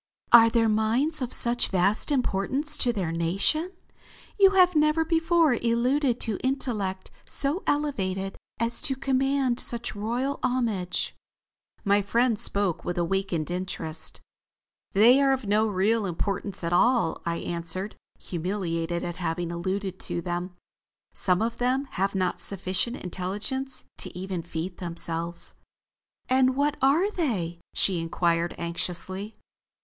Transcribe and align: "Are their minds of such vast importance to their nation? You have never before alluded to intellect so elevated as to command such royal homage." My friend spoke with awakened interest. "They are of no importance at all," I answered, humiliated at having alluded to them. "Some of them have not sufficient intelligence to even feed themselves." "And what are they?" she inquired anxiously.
"Are 0.31 0.49
their 0.49 0.67
minds 0.67 1.21
of 1.21 1.31
such 1.31 1.67
vast 1.67 2.11
importance 2.11 2.75
to 2.75 2.91
their 2.91 3.11
nation? 3.11 3.71
You 4.39 4.49
have 4.53 4.75
never 4.75 5.05
before 5.05 5.53
alluded 5.53 6.19
to 6.21 6.39
intellect 6.43 7.11
so 7.23 7.61
elevated 7.67 8.35
as 8.59 8.81
to 8.81 8.95
command 8.95 9.59
such 9.59 9.95
royal 9.95 10.39
homage." 10.41 11.15
My 11.85 12.01
friend 12.01 12.39
spoke 12.39 12.83
with 12.83 12.97
awakened 12.97 13.51
interest. 13.51 14.21
"They 14.93 15.21
are 15.21 15.31
of 15.33 15.45
no 15.45 15.69
importance 16.07 16.63
at 16.63 16.73
all," 16.73 17.21
I 17.23 17.35
answered, 17.37 17.95
humiliated 18.17 19.03
at 19.03 19.17
having 19.17 19.51
alluded 19.51 19.99
to 19.99 20.19
them. 20.19 20.55
"Some 21.13 21.43
of 21.43 21.57
them 21.59 21.85
have 21.91 22.15
not 22.15 22.41
sufficient 22.41 22.97
intelligence 22.97 23.83
to 23.99 24.17
even 24.17 24.41
feed 24.41 24.77
themselves." 24.77 25.53
"And 26.27 26.55
what 26.55 26.75
are 26.81 27.11
they?" 27.11 27.59
she 27.75 27.99
inquired 27.99 28.55
anxiously. 28.57 29.35